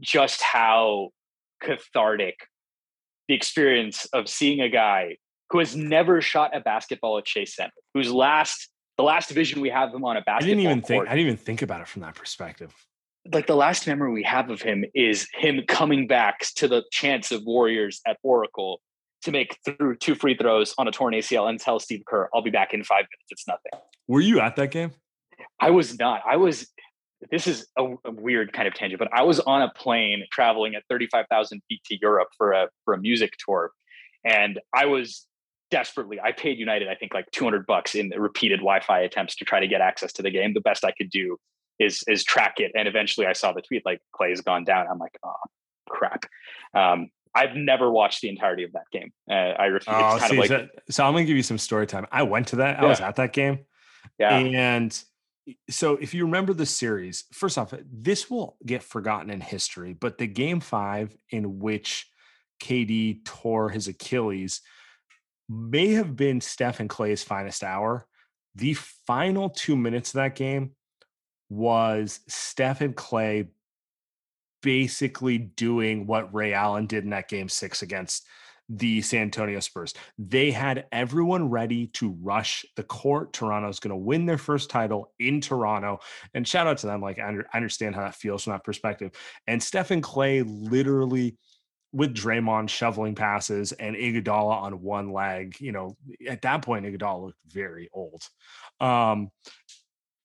[0.01, 1.11] just how
[1.63, 2.37] cathartic
[3.29, 5.17] the experience of seeing a guy
[5.51, 9.71] who has never shot a basketball at Chase Center, whose last the last vision we
[9.71, 10.37] have him on a basketball.
[10.37, 12.73] I didn't even court, think I didn't even think about it from that perspective.
[13.33, 17.33] Like the last memory we have of him is him coming back to the chance
[17.33, 18.81] of Warriors at Oracle
[19.23, 22.43] to make through two free throws on a torn ACL and tell Steve Kerr, "I'll
[22.43, 23.31] be back in five minutes.
[23.31, 23.73] It's nothing."
[24.07, 24.93] Were you at that game?
[25.59, 26.23] I was not.
[26.29, 26.69] I was.
[27.31, 30.75] This is a, a, weird kind of tangent, but I was on a plane traveling
[30.75, 33.71] at 35,000 feet to Europe for a for a music tour,
[34.25, 35.27] and I was
[35.75, 36.21] desperately.
[36.21, 39.67] I paid United, I think, like 200 bucks in repeated Wi-Fi attempts to try to
[39.67, 40.55] get access to the game.
[40.55, 41.37] The best I could do
[41.81, 44.87] is is track it, and eventually I saw the tweet like Klay's gone down.
[44.89, 45.35] I'm like, oh
[45.91, 46.27] crap.
[46.75, 49.13] Um, I've never watched the entirety of that game.
[49.29, 49.97] Uh, I refuse.
[49.99, 52.07] Oh, see, like, so, so, I'm gonna give you some story time.
[52.13, 52.79] I went to that.
[52.79, 53.59] I was at that game.
[54.21, 54.37] Yeah.
[54.39, 54.97] And
[55.69, 60.19] so if you remember the series, first off, this will get forgotten in history, but
[60.19, 62.09] the game five in which
[62.63, 64.61] KD tore his Achilles
[65.49, 68.07] may have been Steph and Klay's finest hour.
[68.55, 68.75] The
[69.07, 70.73] final two minutes of that game
[71.49, 73.49] was Steph and Klay
[74.63, 78.27] basically doing what Ray Allen did in that game six against
[78.71, 79.93] the San Antonio Spurs.
[80.19, 83.35] They had everyone ready to rush the court.
[83.35, 86.01] Toronto's going to win their first title in Toronto.
[86.33, 87.03] And shout out to them.
[87.03, 89.13] Like, I understand how that feels from that perspective.
[89.47, 91.37] And Stephen Klay literally
[91.95, 95.97] with Draymond shoveling passes and Iguodala on one leg, you know,
[96.29, 98.21] at that point, Iguodala looked very old.
[98.81, 99.31] Um,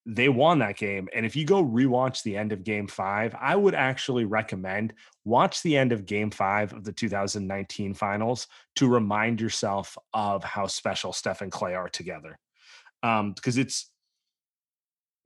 [0.03, 1.08] they won that game.
[1.13, 5.62] And if you go rewatch the end of game five, I would actually recommend watch
[5.62, 11.13] the end of game five of the 2019 finals to remind yourself of how special
[11.13, 12.39] Steph and Klay are together.
[13.03, 13.91] Um, because it's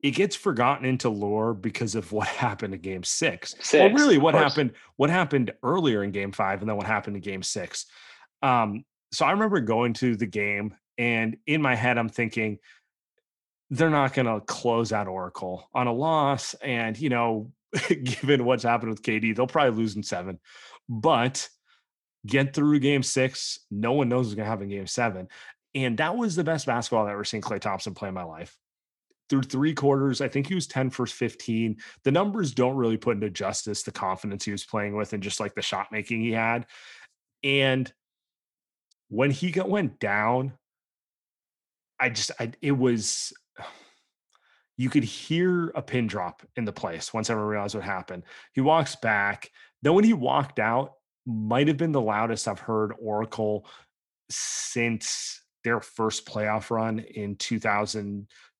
[0.04, 3.54] it gets forgotten into lore because of what happened in game six.
[3.60, 7.16] six well, really what happened, what happened earlier in game five and then what happened
[7.16, 7.86] in game six.
[8.42, 12.58] Um, so I remember going to the game and in my head, I'm thinking,
[13.70, 16.52] they're not going to close out Oracle on a loss.
[16.54, 17.50] And, you know,
[17.88, 20.38] given what's happened with KD, they'll probably lose in seven.
[20.86, 21.48] But
[22.26, 23.58] get through game six.
[23.70, 25.28] No one knows what's going to happen in game seven.
[25.74, 28.54] And that was the best basketball I've ever seen Klay Thompson play in my life.
[29.30, 31.76] Through three quarters, I think he was 10 for 15.
[32.04, 35.40] The numbers don't really put into justice the confidence he was playing with and just
[35.40, 36.66] like the shot making he had.
[37.42, 37.90] And
[39.08, 40.52] when he got went down,
[41.98, 43.32] I just I it was
[44.76, 48.24] you could hear a pin drop in the place once everyone realized what happened.
[48.52, 49.50] He walks back.
[49.82, 50.94] Then when he walked out,
[51.26, 53.66] might have been the loudest I've heard Oracle
[54.30, 57.36] since their first playoff run in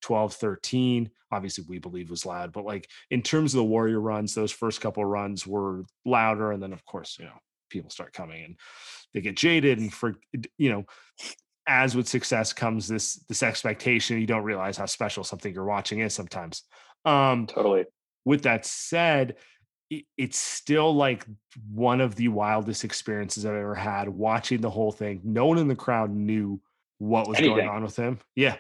[0.05, 1.11] 2012 13.
[1.33, 4.81] Obviously, we believe was loud, but like in terms of the Warrior runs, those first
[4.81, 6.53] couple runs were louder.
[6.53, 7.39] And then, of course, you know,
[7.71, 8.57] people start coming and
[9.13, 10.15] they get jaded and for,
[10.59, 10.85] you know,
[11.67, 16.01] as with success comes this this expectation you don't realize how special something you're watching
[16.01, 16.63] is sometimes
[17.07, 17.87] um totally
[18.27, 19.37] with that said
[19.89, 21.25] it, it's still like
[21.73, 25.69] one of the wildest experiences i've ever had watching the whole thing no one in
[25.69, 26.61] the crowd knew
[26.99, 27.57] what was Anything.
[27.57, 28.57] going on with him yeah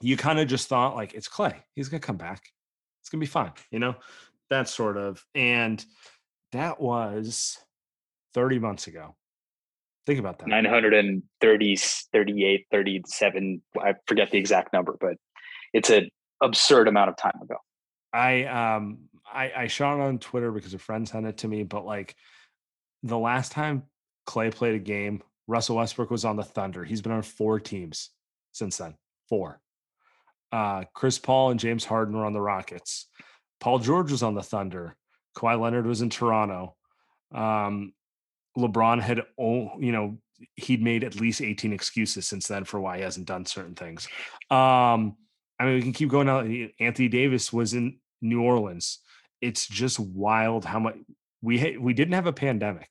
[0.00, 2.42] you kind of just thought like it's Klay he's gonna come back
[3.00, 3.94] it's gonna be fine you know
[4.48, 5.84] that sort of and
[6.52, 7.58] that was
[8.34, 9.14] 30 months ago
[10.06, 10.48] Think about that.
[10.48, 11.76] 930,
[12.12, 13.62] 38, 37.
[13.80, 15.14] I forget the exact number, but
[15.72, 16.08] it's an
[16.40, 17.56] absurd amount of time ago.
[18.12, 21.62] I um I, I shot it on Twitter because a friend sent it to me,
[21.62, 22.16] but like
[23.02, 23.84] the last time
[24.26, 26.82] Klay played a game, Russell Westbrook was on the Thunder.
[26.82, 28.10] He's been on four teams
[28.52, 28.96] since then.
[29.28, 29.60] Four.
[30.52, 33.06] Uh, Chris Paul and James Harden were on the Rockets.
[33.60, 34.96] Paul George was on the Thunder.
[35.36, 36.74] Kawhi Leonard was in Toronto.
[37.32, 37.92] Um,
[38.56, 40.18] LeBron had, you know,
[40.56, 44.08] he'd made at least 18 excuses since then for why he hasn't done certain things.
[44.50, 45.16] Um,
[45.58, 46.46] I mean, we can keep going out.
[46.80, 49.00] Anthony Davis was in New Orleans.
[49.40, 50.96] It's just wild how much
[51.42, 52.88] we ha- we didn't have a pandemic.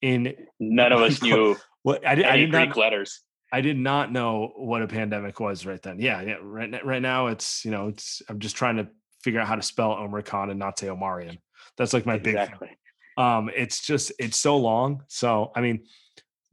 [0.00, 3.20] In none of us knew what I, did, I did Greek letters.
[3.52, 5.98] I did not know what a pandemic was right then.
[5.98, 6.36] Yeah, yeah.
[6.40, 8.88] Right, right now, it's you know, it's I'm just trying to
[9.22, 11.38] figure out how to spell Omicron and not say Omarion.
[11.76, 12.68] That's like my exactly.
[12.68, 13.24] big.
[13.24, 15.02] Um, it's just it's so long.
[15.08, 15.84] So I mean,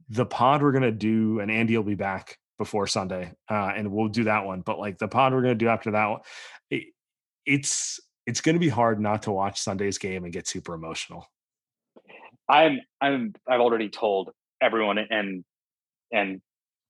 [0.08, 4.08] the pod we're gonna do, and Andy will be back before Sunday, uh, and we'll
[4.08, 4.62] do that one.
[4.62, 6.20] But like the pod we're gonna do after that one,
[6.70, 6.84] it,
[7.46, 11.26] it's it's gonna be hard not to watch Sunday's game and get super emotional.
[12.48, 14.30] I'm I'm I've already told
[14.60, 15.44] everyone and
[16.12, 16.40] and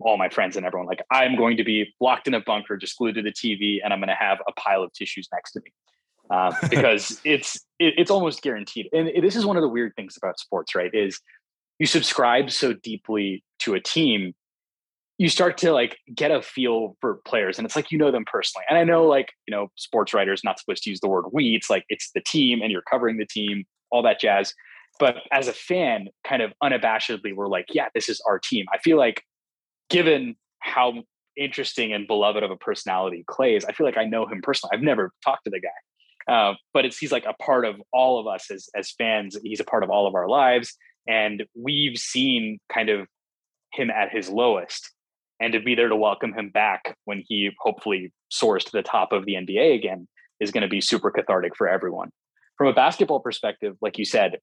[0.00, 2.96] all my friends and everyone like I'm going to be locked in a bunker, just
[2.96, 5.60] glued to the TV, and I'm going to have a pile of tissues next to
[5.60, 5.72] me
[6.30, 8.88] uh, because it's it, it's almost guaranteed.
[8.92, 10.90] And this is one of the weird things about sports, right?
[10.92, 11.20] Is
[11.78, 14.34] you subscribe so deeply to a team,
[15.16, 18.24] you start to like get a feel for players, and it's like you know them
[18.24, 18.64] personally.
[18.68, 21.54] And I know like you know sports writers not supposed to use the word we.
[21.54, 24.54] It's like it's the team, and you're covering the team, all that jazz.
[24.98, 28.66] But as a fan, kind of unabashedly, we're like, yeah, this is our team.
[28.72, 29.22] I feel like
[29.88, 31.02] given how
[31.36, 34.76] interesting and beloved of a personality Klay is, I feel like I know him personally.
[34.76, 38.18] I've never talked to the guy, uh, but it's he's like a part of all
[38.18, 39.36] of us as as fans.
[39.42, 40.74] He's a part of all of our lives,
[41.06, 43.06] and we've seen kind of
[43.72, 44.90] him at his lowest,
[45.40, 49.12] and to be there to welcome him back when he hopefully soars to the top
[49.12, 50.08] of the NBA again
[50.40, 52.10] is going to be super cathartic for everyone.
[52.56, 54.38] From a basketball perspective, like you said,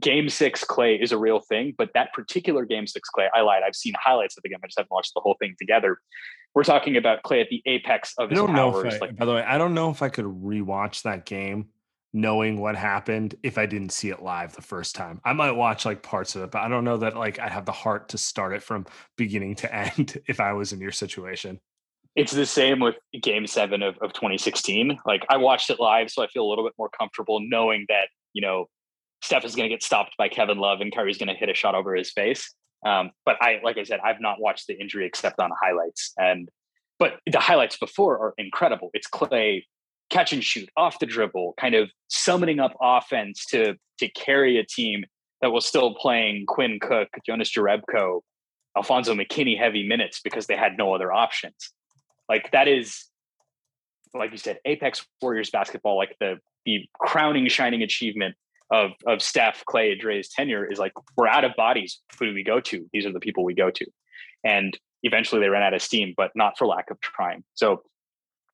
[0.00, 3.62] game six Klay is a real thing, but that particular game six Klay, I lied.
[3.66, 4.58] I've seen highlights of the game.
[4.62, 5.98] I just haven't watched the whole thing together.
[6.54, 8.84] We're talking about Klay at the apex of his I don't powers.
[8.84, 11.26] Know if I, like, by the way, I don't know if I could rewatch that
[11.26, 11.68] game
[12.12, 15.20] knowing what happened if I didn't see it live the first time.
[15.24, 17.66] I might watch like parts of it, but I don't know that like I have
[17.66, 21.60] the heart to start it from beginning to end if I was in your situation.
[22.14, 24.98] It's the same with game seven of, of 2016.
[25.04, 28.08] Like I watched it live, so I feel a little bit more comfortable knowing that,
[28.32, 28.66] you know,
[29.22, 31.54] Steph is going to get stopped by Kevin Love and Kyrie's going to hit a
[31.54, 32.54] shot over his face.
[32.84, 36.12] Um, but I, like I said, I've not watched the injury except on highlights.
[36.18, 36.48] And
[36.98, 38.90] but the highlights before are incredible.
[38.94, 39.62] It's Klay
[40.10, 44.64] catch and shoot off the dribble, kind of summoning up offense to to carry a
[44.64, 45.04] team
[45.40, 48.20] that was still playing Quinn Cook, Jonas Jerebko,
[48.76, 51.72] Alfonzo McKinnie heavy minutes because they had no other options.
[52.28, 53.06] Like that is,
[54.14, 58.34] like you said, Apex Warriors basketball, like the the crowning shining achievement
[58.70, 62.00] of of Steph, Klay, Dre's tenure is like we're out of bodies.
[62.18, 62.86] Who do we go to?
[62.92, 63.86] These are the people we go to,
[64.44, 67.44] and eventually they ran out of steam, but not for lack of trying.
[67.54, 67.82] So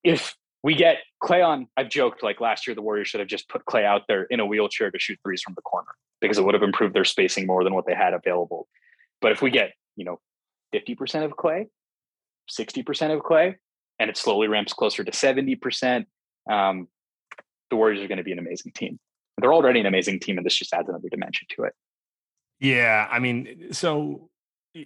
[0.04, 3.48] if we get Klay on, I've joked like last year the Warriors should have just
[3.48, 5.90] put Klay out there in a wheelchair to shoot threes from the corner
[6.20, 8.68] because it would have improved their spacing more than what they had available.
[9.20, 10.20] But if we get you know
[10.72, 11.66] fifty percent of Klay,
[12.48, 13.54] sixty percent of Klay,
[13.98, 16.06] and it slowly ramps closer to seventy percent.
[16.50, 16.88] Um,
[17.70, 18.98] the Warriors are going to be an amazing team
[19.43, 21.74] they're already an amazing team, and this just adds another dimension to it.
[22.61, 24.30] Yeah, I mean, so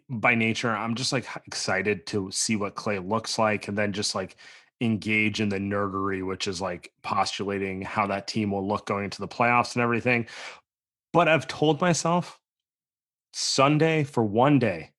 [0.08, 4.14] by nature, I'm just like excited to see what Klay looks like, and then just
[4.14, 4.36] like
[4.80, 9.20] engage in the nerdery, which is like postulating how that team will look going into
[9.20, 10.26] the playoffs and everything.
[11.12, 12.38] But I've told myself
[13.32, 14.90] Sunday for one day,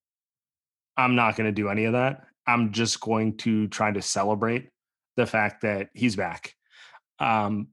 [0.95, 2.25] I'm not going to do any of that.
[2.47, 4.69] I'm just going to try to celebrate
[5.15, 6.55] the fact that he's back.
[7.19, 7.67] Um,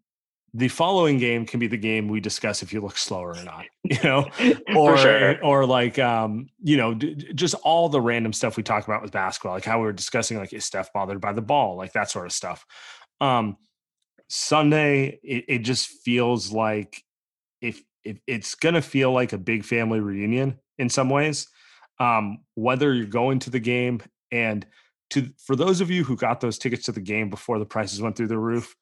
[0.56, 3.66] the following game can be the game we discuss if you look slower or not,
[3.82, 4.30] you know,
[4.76, 5.44] or sure.
[5.44, 9.10] or like um, you know, d- just all the random stuff we talk about with
[9.10, 12.08] basketball, like how we were discussing, like is Steph bothered by the ball, like that
[12.08, 12.64] sort of stuff.
[13.20, 13.56] Um,
[14.28, 17.02] Sunday, it, it just feels like
[17.60, 21.48] if if it's gonna feel like a big family reunion in some ways.
[22.00, 24.00] Um, whether you're going to the game
[24.32, 24.66] and
[25.10, 28.02] to for those of you who got those tickets to the game before the prices
[28.02, 28.74] went through the roof,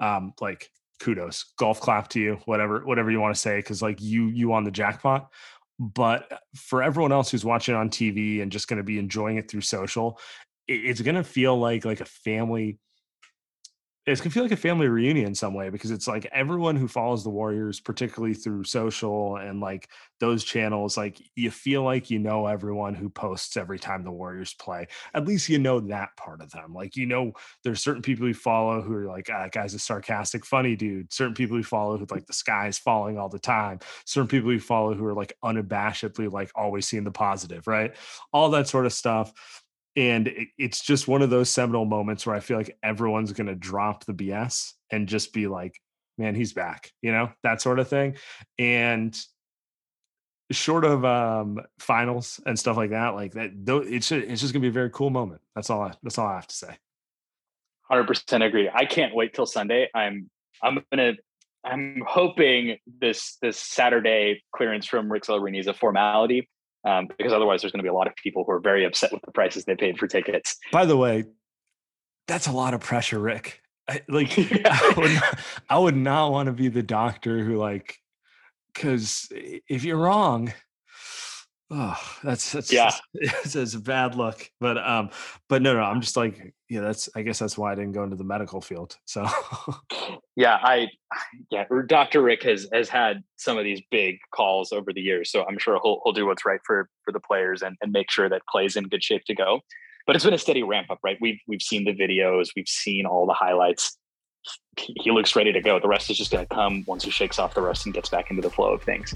[0.00, 0.70] um, like
[1.00, 1.52] kudos.
[1.58, 4.64] Golf clap to you whatever whatever you want to say because like you you on
[4.64, 5.30] the jackpot.
[5.78, 9.38] But uh, for everyone else who's watching on tv and just going to be enjoying
[9.38, 10.20] it through social
[10.68, 12.78] it's going to feel like like a family
[14.06, 16.88] it's gonna feel like a family reunion in some way because it's like everyone who
[16.88, 19.88] follows the Warriors, particularly through social and like
[20.20, 24.54] those channels, like you feel like you know everyone who posts every time the Warriors
[24.54, 24.86] play.
[25.12, 26.72] At least you know that part of them.
[26.72, 27.32] Like you know,
[27.62, 31.12] there's certain people you follow who are like, ah, guy's a sarcastic, funny dude.
[31.12, 33.80] Certain people you follow who like the sky is falling all the time.
[34.06, 37.94] Certain people you follow who are like unabashedly like always seeing the positive, right?
[38.32, 39.59] All that sort of stuff
[39.96, 43.48] and it, it's just one of those seminal moments where I feel like everyone's going
[43.48, 45.74] to drop the BS and just be like,
[46.18, 48.16] man, he's back, you know, that sort of thing.
[48.58, 49.18] And
[50.52, 53.50] short of um, finals and stuff like that, like that,
[53.86, 55.40] it's it's just gonna be a very cool moment.
[55.54, 55.82] That's all.
[55.82, 56.76] I, that's all I have to say.
[57.82, 58.70] Hundred percent agree.
[58.72, 59.88] I can't wait till Sunday.
[59.94, 60.30] I'm
[60.62, 61.14] I'm gonna
[61.64, 66.48] I'm hoping this this Saturday clearance from Rick Celebrini is a formality
[66.84, 69.12] um, because otherwise there's going to be a lot of people who are very upset
[69.12, 70.56] with the prices they paid for tickets.
[70.72, 71.24] By the way,
[72.26, 73.60] that's a lot of pressure, Rick.
[73.88, 77.96] I, like I, would not, I would not want to be the doctor who like
[78.72, 80.52] because if you're wrong
[81.70, 85.08] oh that's that's yeah it's, it's, a bad look but um
[85.48, 88.02] but no no i'm just like yeah that's i guess that's why i didn't go
[88.02, 89.24] into the medical field so
[90.36, 90.88] yeah i
[91.50, 95.44] yeah dr rick has has had some of these big calls over the years so
[95.46, 98.28] i'm sure he'll, he'll do what's right for for the players and, and make sure
[98.28, 99.60] that Klay's in good shape to go
[100.06, 101.16] but it's been a steady ramp up, right?
[101.20, 103.96] We've we've seen the videos, we've seen all the highlights.
[104.76, 105.78] He looks ready to go.
[105.78, 108.08] The rest is just going to come once he shakes off the rust and gets
[108.08, 109.14] back into the flow of things.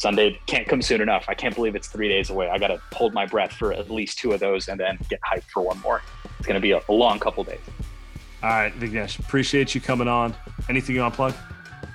[0.00, 1.26] Sunday can't come soon enough.
[1.28, 2.48] I can't believe it's three days away.
[2.48, 5.20] I got to hold my breath for at least two of those and then get
[5.20, 6.00] hyped for one more.
[6.38, 7.60] It's going to be a, a long couple days.
[8.42, 10.34] All right, Vignesh, appreciate you coming on.
[10.70, 11.34] Anything you want to plug?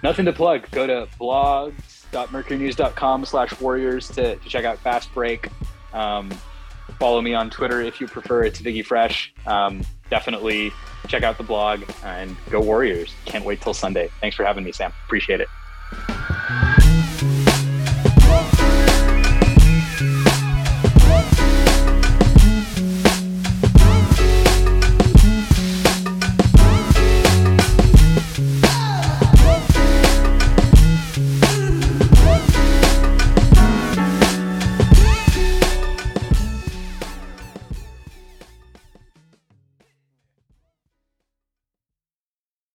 [0.03, 0.69] Nothing to plug.
[0.69, 5.49] Go to blogs.mercurynews.com slash warriors to, to check out Fast Break.
[5.91, 6.29] Um,
[6.99, 8.43] follow me on Twitter if you prefer.
[8.43, 9.33] It's Viggy Fresh.
[9.47, 9.81] Um,
[10.11, 10.71] definitely
[11.07, 13.15] check out the blog and go Warriors.
[13.25, 14.11] Can't wait till Sunday.
[14.21, 14.93] Thanks for having me, Sam.
[15.05, 15.47] Appreciate it.